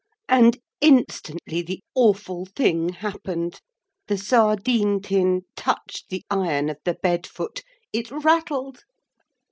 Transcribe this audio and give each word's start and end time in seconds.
And 0.27 0.57
instantly 0.81 1.61
the 1.61 1.83
awful 1.93 2.47
thing 2.47 2.89
happened. 2.89 3.61
The 4.07 4.17
sardine 4.17 4.99
tin 4.99 5.43
touched 5.55 6.09
the 6.09 6.25
iron 6.31 6.69
of 6.71 6.79
the 6.85 6.95
bed 6.95 7.27
foot. 7.27 7.61
It 7.93 8.09
rattled. 8.09 8.83